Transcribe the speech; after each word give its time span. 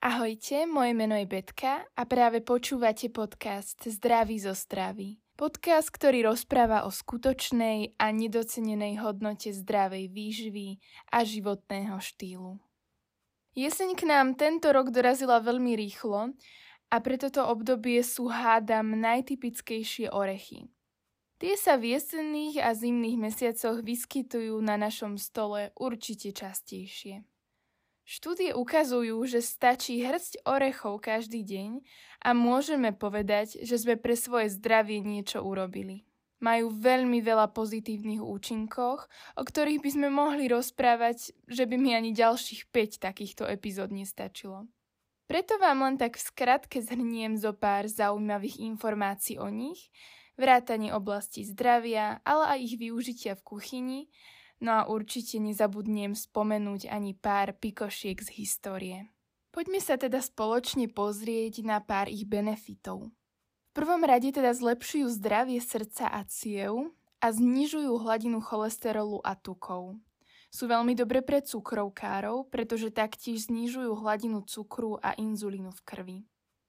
Ahojte, 0.00 0.64
moje 0.64 0.96
meno 0.96 1.12
je 1.12 1.28
Betka 1.28 1.84
a 1.92 2.02
práve 2.08 2.40
počúvate 2.40 3.12
podcast 3.12 3.84
Zdraví 3.84 4.40
zo 4.40 4.56
stravy. 4.56 5.20
Podcast, 5.36 5.92
ktorý 5.92 6.24
rozpráva 6.24 6.88
o 6.88 6.90
skutočnej 6.90 8.00
a 8.00 8.08
nedocenenej 8.08 8.96
hodnote 8.96 9.52
zdravej 9.52 10.08
výživy 10.08 10.80
a 11.12 11.20
životného 11.20 12.00
štýlu. 12.00 12.56
Jeseň 13.52 13.92
k 13.92 14.08
nám 14.08 14.40
tento 14.40 14.72
rok 14.72 14.88
dorazila 14.88 15.36
veľmi 15.36 15.76
rýchlo 15.76 16.32
a 16.88 16.96
pre 17.04 17.20
toto 17.20 17.44
obdobie 17.44 18.00
sú 18.00 18.32
hádam 18.32 18.96
najtypickejšie 18.96 20.08
orechy. 20.08 20.72
Tie 21.36 21.60
sa 21.60 21.76
v 21.76 22.00
jesenných 22.00 22.64
a 22.64 22.72
zimných 22.72 23.20
mesiacoch 23.20 23.84
vyskytujú 23.84 24.64
na 24.64 24.80
našom 24.80 25.20
stole 25.20 25.76
určite 25.76 26.32
častejšie. 26.32 27.20
Štúdie 28.10 28.50
ukazujú, 28.58 29.22
že 29.22 29.38
stačí 29.38 30.02
hrst 30.02 30.42
orechov 30.42 30.98
každý 30.98 31.46
deň 31.46 31.78
a 32.26 32.34
môžeme 32.34 32.90
povedať, 32.90 33.62
že 33.62 33.78
sme 33.78 33.94
pre 33.94 34.18
svoje 34.18 34.50
zdravie 34.50 34.98
niečo 34.98 35.38
urobili. 35.46 36.02
Majú 36.42 36.74
veľmi 36.74 37.22
veľa 37.22 37.54
pozitívnych 37.54 38.18
účinkov, 38.18 39.06
o 39.38 39.42
ktorých 39.46 39.78
by 39.78 39.90
sme 39.94 40.08
mohli 40.10 40.50
rozprávať, 40.50 41.30
že 41.46 41.70
by 41.70 41.78
mi 41.78 41.94
ani 41.94 42.10
ďalších 42.10 42.74
5 42.74 42.98
takýchto 42.98 43.46
epizód 43.46 43.94
nestačilo. 43.94 44.66
Preto 45.30 45.62
vám 45.62 45.86
len 45.86 45.94
tak 45.94 46.18
v 46.18 46.26
skratke 46.34 46.82
zhrniem 46.82 47.38
zo 47.38 47.54
pár 47.54 47.86
zaujímavých 47.86 48.58
informácií 48.58 49.38
o 49.38 49.46
nich, 49.46 49.94
vrátanie 50.34 50.90
oblasti 50.90 51.46
zdravia, 51.46 52.18
ale 52.26 52.58
aj 52.58 52.58
ich 52.58 52.74
využitia 52.74 53.38
v 53.38 53.46
kuchyni 53.46 54.00
No 54.60 54.70
a 54.76 54.82
určite 54.92 55.40
nezabudnem 55.40 56.12
spomenúť 56.12 56.92
ani 56.92 57.16
pár 57.16 57.56
pikošiek 57.56 58.20
z 58.20 58.28
histórie. 58.36 58.98
Poďme 59.50 59.80
sa 59.80 59.96
teda 59.96 60.20
spoločne 60.20 60.86
pozrieť 60.92 61.64
na 61.64 61.80
pár 61.80 62.06
ich 62.06 62.28
benefitov. 62.28 63.08
V 63.08 63.70
prvom 63.72 64.04
rade 64.04 64.30
teda 64.30 64.52
zlepšujú 64.52 65.08
zdravie 65.16 65.58
srdca 65.64 66.12
a 66.12 66.22
ciev 66.28 66.92
a 67.24 67.32
znižujú 67.32 68.04
hladinu 68.04 68.38
cholesterolu 68.44 69.18
a 69.24 69.32
tukov. 69.34 69.96
Sú 70.50 70.66
veľmi 70.66 70.98
dobre 70.98 71.22
pre 71.22 71.40
cukrovkárov, 71.40 72.50
pretože 72.50 72.90
taktiež 72.90 73.46
znižujú 73.46 73.94
hladinu 74.02 74.42
cukru 74.42 74.98
a 74.98 75.14
inzulínu 75.14 75.70
v 75.70 75.80
krvi. 75.86 76.18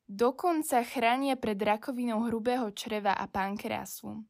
Dokonca 0.06 0.86
chránia 0.86 1.34
pred 1.40 1.58
rakovinou 1.58 2.30
hrubého 2.30 2.70
čreva 2.78 3.18
a 3.18 3.26
pankreasu. 3.26 4.22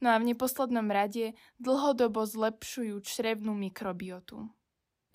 No 0.00 0.12
a 0.12 0.20
v 0.20 0.32
neposlednom 0.32 0.92
rade 0.92 1.32
dlhodobo 1.56 2.24
zlepšujú 2.28 3.00
črevnú 3.00 3.56
mikrobiotu. 3.56 4.48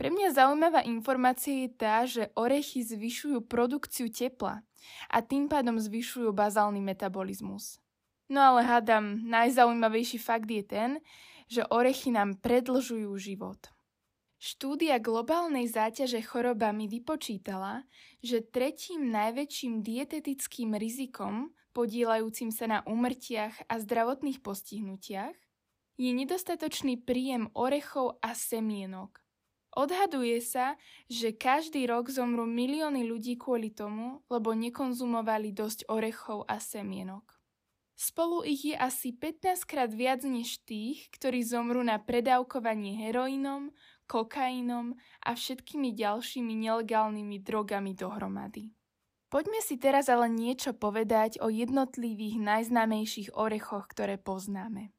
Pre 0.01 0.09
mňa 0.09 0.33
zaujímavá 0.33 0.81
informácia 0.89 1.53
je 1.53 1.69
tá, 1.69 2.09
že 2.09 2.33
orechy 2.33 2.81
zvyšujú 2.81 3.45
produkciu 3.45 4.09
tepla 4.09 4.65
a 5.13 5.17
tým 5.21 5.45
pádom 5.45 5.77
zvyšujú 5.77 6.33
bazálny 6.33 6.81
metabolizmus. 6.81 7.77
No 8.25 8.41
ale 8.41 8.65
hádam, 8.65 9.21
najzaujímavejší 9.29 10.17
fakt 10.17 10.49
je 10.49 10.63
ten, 10.65 10.89
že 11.51 11.67
orechy 11.69 12.09
nám 12.09 12.39
predlžujú 12.41 13.11
život. 13.19 13.59
Štúdia 14.41 14.97
globálnej 14.97 15.69
záťaže 15.69 16.17
chorobami 16.25 16.89
vypočítala, 16.89 17.85
že 18.25 18.41
tretím 18.41 19.13
najväčším 19.13 19.85
dietetickým 19.85 20.73
rizikom 20.73 21.53
podielajúcim 21.71 22.51
sa 22.51 22.67
na 22.67 22.79
úmrtiach 22.87 23.67
a 23.67 23.79
zdravotných 23.79 24.43
postihnutiach, 24.43 25.35
je 26.01 26.11
nedostatočný 26.15 27.03
príjem 27.03 27.51
orechov 27.53 28.17
a 28.25 28.33
semienok. 28.33 29.21
Odhaduje 29.71 30.43
sa, 30.43 30.75
že 31.07 31.31
každý 31.31 31.87
rok 31.87 32.11
zomrú 32.11 32.43
milióny 32.43 33.07
ľudí 33.07 33.39
kvôli 33.39 33.71
tomu, 33.71 34.19
lebo 34.27 34.51
nekonzumovali 34.51 35.55
dosť 35.55 35.87
orechov 35.87 36.43
a 36.51 36.59
semienok. 36.59 37.39
Spolu 37.95 38.41
ich 38.43 38.65
je 38.65 38.75
asi 38.75 39.13
15 39.13 39.63
krát 39.63 39.93
viac 39.93 40.25
než 40.25 40.59
tých, 40.65 41.05
ktorí 41.13 41.45
zomrú 41.45 41.85
na 41.85 42.01
predávkovanie 42.01 42.97
heroínom, 42.97 43.69
kokainom 44.09 44.97
a 45.23 45.37
všetkými 45.37 45.93
ďalšími 45.93 46.51
nelegálnymi 46.51 47.37
drogami 47.39 47.93
dohromady. 47.93 48.73
Poďme 49.31 49.63
si 49.63 49.79
teraz 49.79 50.11
ale 50.11 50.27
niečo 50.27 50.75
povedať 50.75 51.39
o 51.39 51.47
jednotlivých 51.47 52.35
najznámejších 52.35 53.31
orechoch, 53.31 53.87
ktoré 53.87 54.19
poznáme. 54.19 54.91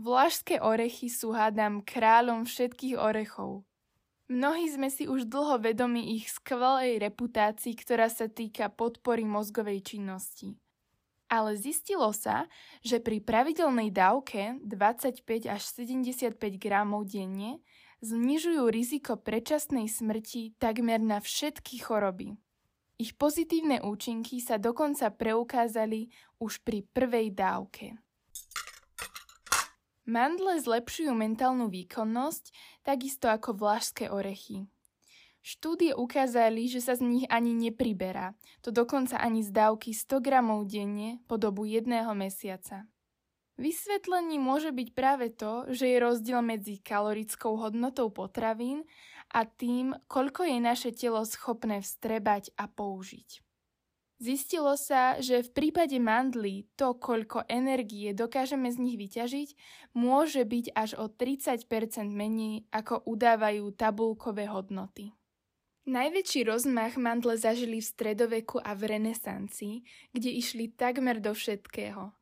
Vlašské 0.00 0.56
orechy 0.64 1.12
sú 1.12 1.36
hádam 1.36 1.84
kráľom 1.84 2.48
všetkých 2.48 2.96
orechov. 2.96 3.68
Mnohí 4.32 4.64
sme 4.72 4.88
si 4.88 5.04
už 5.04 5.28
dlho 5.28 5.60
vedomi 5.60 6.16
ich 6.16 6.32
skvelej 6.32 7.04
reputácii, 7.04 7.76
ktorá 7.76 8.08
sa 8.08 8.32
týka 8.32 8.72
podpory 8.72 9.28
mozgovej 9.28 9.84
činnosti. 9.84 10.56
Ale 11.28 11.52
zistilo 11.52 12.16
sa, 12.16 12.48
že 12.80 12.96
pri 12.96 13.20
pravidelnej 13.20 13.92
dávke 13.92 14.56
25 14.64 15.52
až 15.52 15.62
75 15.68 16.40
gramov 16.56 17.12
denne 17.12 17.60
znižujú 18.02 18.66
riziko 18.66 19.14
predčasnej 19.14 19.86
smrti 19.86 20.58
takmer 20.58 20.98
na 20.98 21.22
všetky 21.22 21.78
choroby. 21.78 22.34
Ich 22.98 23.14
pozitívne 23.14 23.82
účinky 23.82 24.42
sa 24.42 24.58
dokonca 24.58 25.10
preukázali 25.14 26.10
už 26.42 26.60
pri 26.66 26.82
prvej 26.90 27.34
dávke. 27.34 27.98
Mandle 30.02 30.58
zlepšujú 30.58 31.14
mentálnu 31.14 31.70
výkonnosť, 31.70 32.50
takisto 32.82 33.30
ako 33.30 33.54
vlašské 33.54 34.10
orechy. 34.10 34.66
Štúdie 35.42 35.94
ukázali, 35.94 36.70
že 36.70 36.82
sa 36.82 36.94
z 36.94 37.02
nich 37.02 37.26
ani 37.26 37.54
nepriberá, 37.54 38.34
to 38.62 38.70
dokonca 38.70 39.18
ani 39.18 39.42
z 39.42 39.50
dávky 39.50 39.90
100 39.90 40.22
gramov 40.22 40.70
denne 40.70 41.18
po 41.26 41.38
dobu 41.38 41.66
jedného 41.66 42.14
mesiaca. 42.14 42.86
Vysvetlením 43.62 44.42
môže 44.42 44.74
byť 44.74 44.88
práve 44.90 45.30
to, 45.30 45.70
že 45.70 45.86
je 45.86 46.02
rozdiel 46.02 46.42
medzi 46.42 46.82
kalorickou 46.82 47.54
hodnotou 47.54 48.10
potravín 48.10 48.82
a 49.30 49.46
tým, 49.46 49.94
koľko 50.10 50.50
je 50.50 50.58
naše 50.58 50.90
telo 50.90 51.22
schopné 51.22 51.78
vstrebať 51.78 52.50
a 52.58 52.66
použiť. 52.66 53.38
Zistilo 54.18 54.74
sa, 54.74 55.22
že 55.22 55.46
v 55.46 55.50
prípade 55.54 55.94
mandlí 56.02 56.74
to, 56.74 56.98
koľko 56.98 57.46
energie 57.46 58.10
dokážeme 58.10 58.66
z 58.66 58.82
nich 58.82 58.98
vyťažiť, 58.98 59.48
môže 59.94 60.42
byť 60.42 60.74
až 60.74 60.98
o 60.98 61.06
30% 61.06 61.62
menej, 62.10 62.66
ako 62.74 63.06
udávajú 63.06 63.70
tabulkové 63.78 64.50
hodnoty. 64.50 65.14
Najväčší 65.86 66.50
rozmach 66.50 66.98
mandle 66.98 67.38
zažili 67.38 67.78
v 67.78 67.90
stredoveku 67.94 68.58
a 68.58 68.74
v 68.74 68.98
renesancii, 68.98 69.86
kde 70.10 70.30
išli 70.34 70.70
takmer 70.74 71.22
do 71.22 71.30
všetkého– 71.30 72.10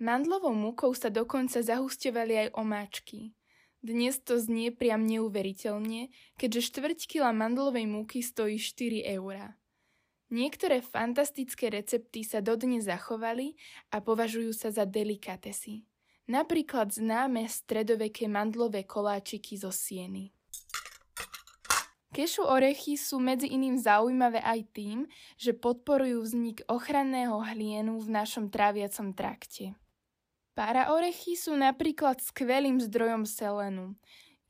Mandlovou 0.00 0.56
múkou 0.56 0.96
sa 0.96 1.12
dokonca 1.12 1.60
zahusťovali 1.60 2.48
aj 2.48 2.48
omáčky. 2.56 3.36
Dnes 3.84 4.16
to 4.24 4.40
znie 4.40 4.72
priam 4.72 5.04
neuveriteľne, 5.04 6.08
keďže 6.40 6.72
štvrť 6.72 7.00
kila 7.04 7.36
mandlovej 7.36 7.84
múky 7.84 8.24
stojí 8.24 8.56
4 8.56 9.04
eurá. 9.20 9.60
Niektoré 10.32 10.80
fantastické 10.80 11.68
recepty 11.68 12.24
sa 12.24 12.40
dodnes 12.40 12.88
zachovali 12.88 13.60
a 13.92 14.00
považujú 14.00 14.56
sa 14.56 14.72
za 14.72 14.88
delikatesy. 14.88 15.84
Napríklad 16.32 16.96
známe 16.96 17.44
stredoveké 17.44 18.24
mandlové 18.24 18.88
koláčiky 18.88 19.60
zo 19.60 19.68
sieny. 19.68 20.32
Kešu 22.16 22.48
orechy 22.48 22.96
sú 22.96 23.20
medzi 23.20 23.52
iným 23.52 23.76
zaujímavé 23.76 24.40
aj 24.40 24.64
tým, 24.72 24.98
že 25.36 25.52
podporujú 25.52 26.24
vznik 26.24 26.64
ochranného 26.72 27.36
hlienu 27.52 28.00
v 28.00 28.08
našom 28.08 28.48
tráviacom 28.48 29.12
trakte. 29.12 29.76
Paraorechy 30.60 31.40
sú 31.40 31.56
napríklad 31.56 32.20
skvelým 32.20 32.84
zdrojom 32.84 33.24
selenu. 33.24 33.96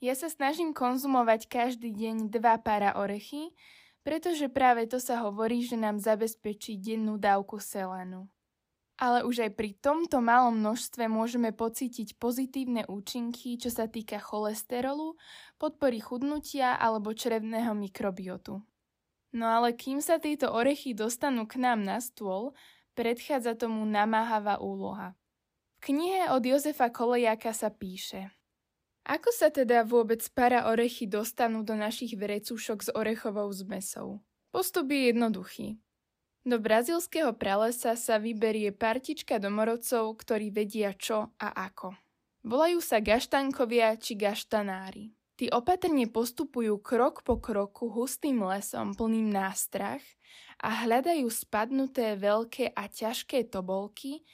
Ja 0.03 0.19
sa 0.19 0.27
snažím 0.27 0.75
konzumovať 0.75 1.47
každý 1.47 1.95
deň 1.95 2.35
dva 2.35 2.59
paraorechy, 2.59 3.55
pretože 4.03 4.51
práve 4.51 4.91
to 4.91 4.99
sa 4.99 5.23
hovorí, 5.23 5.63
že 5.63 5.79
nám 5.79 6.03
zabezpečí 6.03 6.83
dennú 6.83 7.15
dávku 7.15 7.63
selenu. 7.63 8.27
Ale 8.99 9.23
už 9.23 9.47
aj 9.47 9.51
pri 9.55 9.71
tomto 9.79 10.19
malom 10.19 10.59
množstve 10.59 11.07
môžeme 11.07 11.55
pocítiť 11.55 12.19
pozitívne 12.19 12.91
účinky, 12.91 13.55
čo 13.55 13.71
sa 13.71 13.87
týka 13.87 14.19
cholesterolu, 14.19 15.15
podpory 15.63 16.03
chudnutia 16.03 16.75
alebo 16.75 17.15
črevného 17.15 17.71
mikrobiotu. 17.79 18.59
No 19.31 19.47
ale 19.47 19.79
kým 19.79 20.03
sa 20.03 20.19
tieto 20.19 20.51
orechy 20.51 20.91
dostanú 20.91 21.47
k 21.47 21.63
nám 21.63 21.87
na 21.87 22.03
stôl, 22.03 22.51
predchádza 22.99 23.55
tomu 23.55 23.87
namáhavá 23.87 24.59
úloha. 24.59 25.15
V 25.81 25.97
knihe 25.97 26.29
od 26.37 26.45
Jozefa 26.45 26.93
Kolejaka 26.93 27.57
sa 27.57 27.73
píše 27.73 28.29
Ako 29.09 29.33
sa 29.33 29.49
teda 29.49 29.81
vôbec 29.81 30.21
para 30.37 30.69
orechy 30.69 31.09
dostanú 31.09 31.65
do 31.65 31.73
našich 31.73 32.21
vrecúšok 32.21 32.79
s 32.85 32.89
orechovou 32.93 33.49
zmesou? 33.49 34.21
Postup 34.53 34.93
je 34.93 35.09
jednoduchý. 35.09 35.81
Do 36.45 36.61
brazilského 36.61 37.33
pralesa 37.33 37.97
sa 37.97 38.21
vyberie 38.21 38.77
partička 38.77 39.41
domorodcov, 39.41 40.21
ktorí 40.21 40.53
vedia 40.53 40.93
čo 40.93 41.33
a 41.41 41.49
ako. 41.49 41.97
Volajú 42.45 42.85
sa 42.85 43.01
gaštankovia 43.01 43.97
či 43.97 44.21
gaštanári. 44.21 45.17
Tí 45.41 45.49
opatrne 45.49 46.05
postupujú 46.13 46.77
krok 46.85 47.25
po 47.25 47.41
kroku 47.41 47.89
hustým 47.89 48.45
lesom 48.45 48.93
plným 48.93 49.33
nástrach 49.33 50.05
a 50.61 50.85
hľadajú 50.85 51.25
spadnuté 51.25 52.21
veľké 52.21 52.77
a 52.77 52.85
ťažké 52.85 53.49
tobolky, 53.49 54.29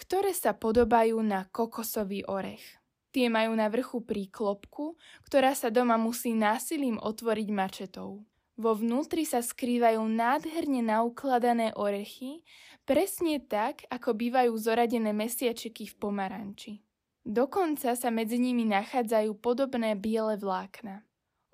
ktoré 0.00 0.32
sa 0.32 0.56
podobajú 0.56 1.20
na 1.20 1.44
kokosový 1.52 2.24
orech. 2.24 2.64
Tie 3.12 3.28
majú 3.28 3.52
na 3.52 3.68
vrchu 3.68 4.00
príklopku, 4.00 4.96
ktorá 5.28 5.52
sa 5.52 5.68
doma 5.68 6.00
musí 6.00 6.32
násilím 6.32 6.96
otvoriť 6.96 7.48
mačetou. 7.52 8.24
Vo 8.56 8.72
vnútri 8.76 9.28
sa 9.28 9.44
skrývajú 9.44 10.00
nádherne 10.00 10.80
naukladané 10.80 11.76
orechy, 11.76 12.40
presne 12.88 13.44
tak, 13.44 13.84
ako 13.92 14.16
bývajú 14.16 14.52
zoradené 14.56 15.12
mesiačiky 15.12 15.84
v 15.90 15.94
pomaranči. 16.00 16.72
Dokonca 17.20 17.92
sa 17.92 18.08
medzi 18.08 18.40
nimi 18.40 18.64
nachádzajú 18.64 19.36
podobné 19.44 19.92
biele 19.96 20.40
vlákna. 20.40 21.04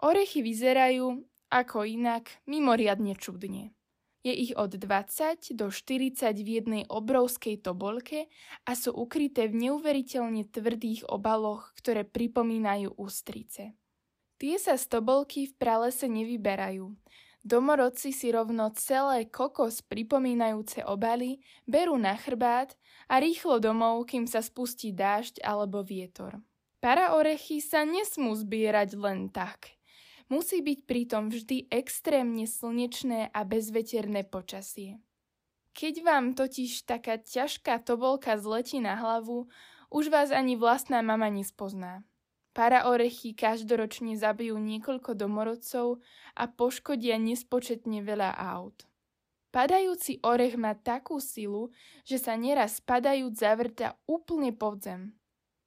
Orechy 0.03 0.45
vyzerajú, 0.45 1.27
ako 1.51 1.87
inak, 1.89 2.31
mimoriadne 2.47 3.19
čudne. 3.19 3.75
Je 4.27 4.35
ich 4.35 4.59
od 4.59 4.75
20 4.75 5.55
do 5.55 5.71
40 5.71 6.35
v 6.43 6.49
jednej 6.59 6.83
obrovskej 6.91 7.63
tobolke 7.63 8.27
a 8.67 8.75
sú 8.75 8.91
ukryté 8.91 9.47
v 9.47 9.71
neuveriteľne 9.71 10.51
tvrdých 10.51 11.07
obaloch, 11.07 11.71
ktoré 11.79 12.03
pripomínajú 12.03 12.99
ústrice. 12.99 13.79
Tie 14.43 14.59
sa 14.59 14.75
z 14.75 14.85
tobolky 14.91 15.47
v 15.47 15.55
pralese 15.55 16.11
nevyberajú, 16.11 16.91
Domorodci 17.47 18.11
si 18.11 18.35
rovno 18.35 18.75
celé 18.75 19.31
kokos 19.31 19.79
pripomínajúce 19.87 20.83
obaly 20.83 21.39
berú 21.63 21.95
na 21.95 22.19
chrbát 22.19 22.75
a 23.07 23.23
rýchlo 23.23 23.63
domov, 23.63 24.11
kým 24.11 24.27
sa 24.27 24.43
spustí 24.43 24.91
dážď 24.91 25.47
alebo 25.47 25.87
vietor. 25.87 26.43
Para 26.83 27.15
orechy 27.15 27.63
sa 27.63 27.87
nesmú 27.87 28.35
zbierať 28.35 28.99
len 28.99 29.31
tak. 29.31 29.76
Musí 30.27 30.59
byť 30.59 30.79
pritom 30.91 31.31
vždy 31.31 31.71
extrémne 31.71 32.51
slnečné 32.51 33.31
a 33.31 33.41
bezveterné 33.47 34.27
počasie. 34.27 34.99
Keď 35.71 35.95
vám 36.03 36.35
totiž 36.35 36.83
taká 36.83 37.21
ťažká 37.21 37.79
tobolka 37.85 38.35
zletí 38.35 38.83
na 38.83 38.99
hlavu, 38.99 39.47
už 39.93 40.11
vás 40.11 40.35
ani 40.35 40.59
vlastná 40.59 40.99
mama 40.99 41.31
nespozná. 41.31 42.03
Para 42.57 42.89
orechy 42.89 43.37
každoročne 43.37 44.17
zabijú 44.17 44.57
niekoľko 44.57 45.13
domorodcov 45.13 46.01
a 46.33 46.49
poškodia 46.49 47.21
nespočetne 47.21 48.01
veľa 48.01 48.33
aut. 48.57 48.89
Padajúci 49.53 50.19
orech 50.25 50.57
má 50.57 50.73
takú 50.75 51.21
silu, 51.21 51.71
že 52.03 52.19
sa 52.19 52.35
neraz 52.35 52.81
padajúc 52.81 53.37
zavrta 53.37 53.95
úplne 54.09 54.51
pod 54.57 54.83
zem. 54.83 55.15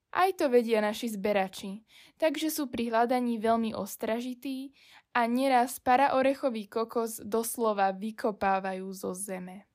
Aj 0.09 0.33
to 0.33 0.49
vedia 0.49 0.81
naši 0.81 1.13
zberači, 1.13 1.85
takže 2.17 2.49
sú 2.49 2.65
pri 2.65 2.89
hľadaní 2.89 3.37
veľmi 3.37 3.77
ostražití 3.77 4.73
a 5.13 5.29
neraz 5.29 5.77
paraorechový 5.77 6.65
kokos 6.65 7.21
doslova 7.21 7.93
vykopávajú 7.93 8.89
zo 8.89 9.13
zeme. 9.13 9.69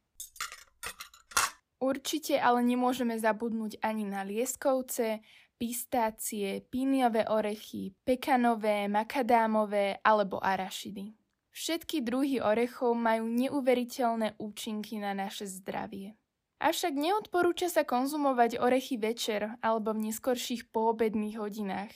Určite 1.79 2.41
ale 2.41 2.65
nemôžeme 2.65 3.15
zabudnúť 3.15 3.79
ani 3.85 4.09
na 4.09 4.25
lieskovce, 4.25 5.21
pistácie, 5.55 6.65
píniové 6.67 7.29
orechy, 7.31 7.95
pekanové, 8.03 8.89
makadámové 8.91 10.01
alebo 10.03 10.43
arašidy. 10.43 11.15
Všetky 11.55 12.03
druhy 12.03 12.43
orechov 12.43 12.99
majú 12.99 13.31
neuveriteľné 13.31 14.35
účinky 14.43 14.99
na 14.99 15.15
naše 15.15 15.47
zdravie. 15.47 16.19
Avšak 16.65 16.97
neodporúča 16.97 17.69
sa 17.69 17.85
konzumovať 17.85 18.57
orechy 18.57 18.97
večer 18.97 19.61
alebo 19.61 19.93
v 19.93 20.09
neskorších 20.09 20.73
poobedných 20.73 21.37
hodinách. 21.37 21.93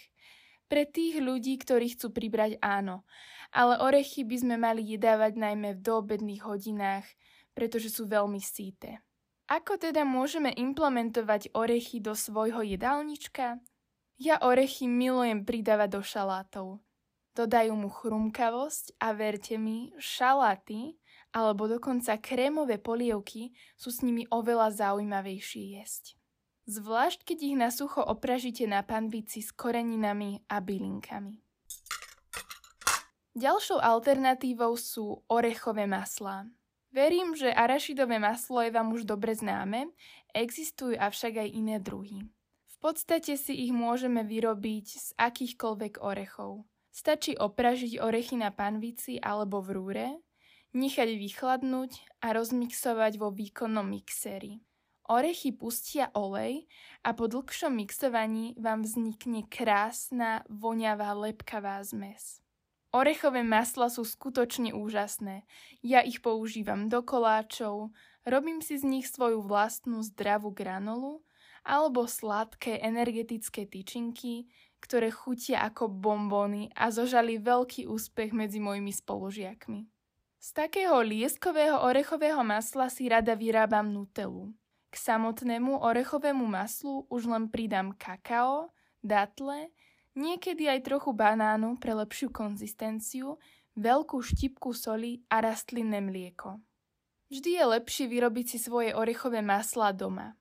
Pre 0.68 0.84
tých 0.84 1.24
ľudí, 1.24 1.56
ktorí 1.56 1.96
chcú 1.96 2.12
pribrať 2.12 2.60
áno, 2.60 3.08
ale 3.48 3.80
orechy 3.80 4.28
by 4.28 4.36
sme 4.36 4.56
mali 4.60 4.84
jedávať 4.84 5.40
najmä 5.40 5.72
v 5.72 5.80
doobedných 5.80 6.44
hodinách, 6.44 7.08
pretože 7.56 7.88
sú 7.88 8.04
veľmi 8.12 8.44
síte. 8.44 9.00
Ako 9.48 9.80
teda 9.80 10.04
môžeme 10.04 10.52
implementovať 10.52 11.56
orechy 11.56 12.04
do 12.04 12.12
svojho 12.12 12.60
jedálnička? 12.60 13.64
Ja 14.20 14.36
orechy 14.44 14.84
milujem 14.84 15.48
pridávať 15.48 15.88
do 15.96 16.02
šalátov. 16.04 16.66
Dodajú 17.32 17.72
mu 17.72 17.88
chrumkavosť 17.88 19.00
a 19.00 19.16
verte 19.16 19.56
mi, 19.56 19.96
šaláty 19.96 21.00
alebo 21.38 21.70
dokonca 21.70 22.18
krémové 22.18 22.82
polievky 22.82 23.54
sú 23.78 23.94
s 23.94 24.02
nimi 24.02 24.26
oveľa 24.26 24.74
zaujímavejšie 24.74 25.78
jesť. 25.78 26.18
Zvlášť 26.66 27.22
keď 27.22 27.38
ich 27.46 27.56
na 27.56 27.70
sucho 27.70 28.02
opražíte 28.02 28.66
na 28.66 28.82
panvici 28.82 29.40
s 29.40 29.54
koreninami 29.54 30.42
a 30.50 30.58
bylinkami. 30.58 31.40
Ďalšou 33.38 33.78
alternatívou 33.78 34.74
sú 34.74 35.22
orechové 35.30 35.86
maslá. 35.86 36.50
Verím, 36.90 37.38
že 37.38 37.54
arašidové 37.54 38.18
maslo 38.18 38.58
je 38.66 38.74
vám 38.74 38.90
už 38.90 39.06
dobre 39.06 39.30
známe, 39.30 39.94
existujú 40.34 40.98
avšak 40.98 41.46
aj 41.46 41.48
iné 41.54 41.78
druhy. 41.78 42.26
V 42.66 42.76
podstate 42.82 43.38
si 43.38 43.54
ich 43.54 43.70
môžeme 43.70 44.26
vyrobiť 44.26 44.86
z 44.98 45.08
akýchkoľvek 45.14 46.02
orechov. 46.02 46.66
Stačí 46.90 47.38
opražiť 47.38 48.02
orechy 48.02 48.34
na 48.42 48.50
panvici 48.50 49.22
alebo 49.22 49.62
v 49.62 49.68
rúre, 49.78 50.06
nechať 50.76 51.08
vychladnúť 51.16 51.92
a 52.24 52.36
rozmixovať 52.36 53.16
vo 53.16 53.32
výkonnom 53.32 53.86
mixéri. 53.86 54.60
Orechy 55.08 55.56
pustia 55.56 56.12
olej 56.12 56.68
a 57.00 57.16
po 57.16 57.32
dlhšom 57.32 57.72
mixovaní 57.72 58.52
vám 58.60 58.84
vznikne 58.84 59.48
krásna, 59.48 60.44
voňavá, 60.52 61.16
lepkavá 61.16 61.80
zmes. 61.80 62.44
Orechové 62.92 63.40
masla 63.40 63.88
sú 63.88 64.04
skutočne 64.04 64.76
úžasné. 64.76 65.48
Ja 65.80 66.04
ich 66.04 66.20
používam 66.20 66.92
do 66.92 67.00
koláčov, 67.00 67.92
robím 68.28 68.60
si 68.60 68.76
z 68.76 68.84
nich 68.84 69.08
svoju 69.08 69.44
vlastnú 69.44 70.04
zdravú 70.04 70.52
granolu 70.52 71.24
alebo 71.64 72.08
sladké 72.08 72.80
energetické 72.80 73.64
tyčinky, 73.64 74.48
ktoré 74.80 75.08
chutia 75.12 75.64
ako 75.68 75.88
bombóny 75.88 76.72
a 76.72 76.88
zožali 76.88 77.36
veľký 77.36 77.84
úspech 77.88 78.32
medzi 78.32 78.60
mojimi 78.60 78.92
spolužiakmi. 78.92 79.97
Z 80.38 80.54
takého 80.54 81.02
lieskového 81.02 81.82
orechového 81.82 82.46
masla 82.46 82.86
si 82.86 83.10
rada 83.10 83.34
vyrábam 83.34 83.90
nutelu. 83.90 84.54
K 84.88 84.94
samotnému 84.94 85.82
orechovému 85.82 86.46
maslu 86.46 87.10
už 87.10 87.26
len 87.26 87.50
pridám 87.50 87.90
kakao, 87.98 88.70
datle, 89.02 89.74
niekedy 90.14 90.70
aj 90.70 90.86
trochu 90.86 91.10
banánu 91.10 91.74
pre 91.82 91.90
lepšiu 91.90 92.30
konzistenciu, 92.30 93.42
veľkú 93.74 94.22
štipku 94.22 94.70
soli 94.70 95.26
a 95.26 95.42
rastlinné 95.42 95.98
mlieko. 95.98 96.62
Vždy 97.34 97.58
je 97.58 97.64
lepšie 97.74 98.06
vyrobiť 98.06 98.46
si 98.54 98.58
svoje 98.62 98.94
orechové 98.94 99.42
maslá 99.42 99.90
doma. 99.90 100.38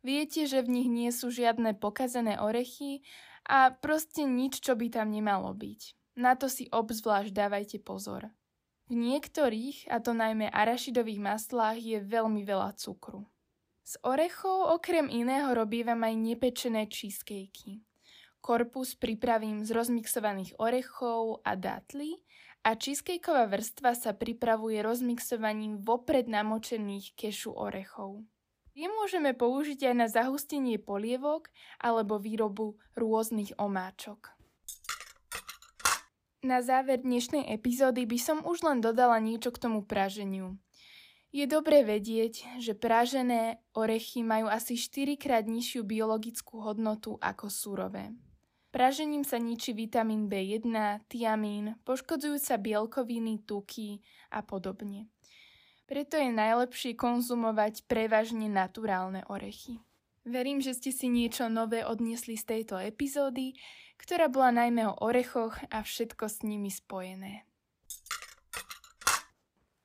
Viete, 0.00 0.48
že 0.48 0.64
v 0.64 0.72
nich 0.72 0.88
nie 0.88 1.12
sú 1.12 1.28
žiadne 1.28 1.76
pokazené 1.76 2.40
orechy 2.40 3.04
a 3.44 3.72
proste 3.72 4.24
nič, 4.24 4.60
čo 4.64 4.72
by 4.72 4.88
tam 4.88 5.12
nemalo 5.12 5.52
byť. 5.52 5.80
Na 6.16 6.32
to 6.32 6.48
si 6.48 6.68
obzvlášť 6.72 7.32
dávajte 7.32 7.78
pozor. 7.84 8.32
V 8.84 8.92
niektorých, 8.92 9.88
a 9.88 9.96
to 10.04 10.12
najmä 10.12 10.52
arašidových 10.52 11.16
maslách, 11.16 11.80
je 11.80 11.98
veľmi 12.04 12.44
veľa 12.44 12.76
cukru. 12.76 13.24
Z 13.84 14.00
orechov 14.04 14.76
okrem 14.76 15.08
iného 15.08 15.52
robívam 15.56 16.00
aj 16.04 16.14
nepečené 16.16 16.88
cheesecakey. 16.88 17.84
Korpus 18.44 18.92
pripravím 18.96 19.64
z 19.64 19.72
rozmixovaných 19.72 20.60
orechov 20.60 21.40
a 21.48 21.56
datly 21.56 22.20
a 22.60 22.76
cheesecakeová 22.76 23.48
vrstva 23.48 23.96
sa 23.96 24.12
pripravuje 24.12 24.84
rozmixovaním 24.84 25.80
vopred 25.80 26.28
namočených 26.28 27.16
kešu 27.16 27.56
orechov. 27.56 28.20
Je 28.76 28.84
môžeme 28.84 29.32
použiť 29.32 29.92
aj 29.92 29.94
na 29.96 30.06
zahustenie 30.12 30.76
polievok 30.76 31.48
alebo 31.80 32.20
výrobu 32.20 32.76
rôznych 33.00 33.56
omáčok. 33.56 34.34
Na 36.44 36.60
záver 36.60 37.00
dnešnej 37.00 37.48
epizódy 37.56 38.04
by 38.04 38.20
som 38.20 38.44
už 38.44 38.68
len 38.68 38.84
dodala 38.84 39.16
niečo 39.16 39.48
k 39.48 39.64
tomu 39.64 39.80
praženiu. 39.80 40.60
Je 41.32 41.48
dobre 41.48 41.80
vedieť, 41.80 42.60
že 42.60 42.76
pražené 42.76 43.64
orechy 43.72 44.20
majú 44.20 44.52
asi 44.52 44.76
4 44.76 45.16
krát 45.16 45.48
nižšiu 45.48 45.88
biologickú 45.88 46.60
hodnotu 46.60 47.16
ako 47.24 47.48
surové. 47.48 48.12
Pražením 48.68 49.24
sa 49.24 49.40
ničí 49.40 49.72
vitamín 49.72 50.28
B1, 50.28 50.68
tiamín, 51.08 51.80
poškodzujú 51.88 52.36
sa 52.36 52.60
bielkoviny, 52.60 53.40
tuky 53.48 54.04
a 54.28 54.44
podobne. 54.44 55.08
Preto 55.88 56.20
je 56.20 56.28
najlepšie 56.28 56.92
konzumovať 56.92 57.88
prevažne 57.88 58.52
naturálne 58.52 59.24
orechy. 59.32 59.80
Verím, 60.28 60.60
že 60.60 60.76
ste 60.76 60.92
si 60.92 61.08
niečo 61.08 61.48
nové 61.48 61.88
odniesli 61.88 62.36
z 62.36 62.44
tejto 62.52 62.76
epizódy, 62.76 63.56
ktorá 64.00 64.28
bola 64.28 64.50
najmä 64.52 64.90
o 64.90 64.98
orechoch 65.00 65.58
a 65.70 65.84
všetko 65.84 66.26
s 66.28 66.42
nimi 66.42 66.68
spojené. 66.68 67.46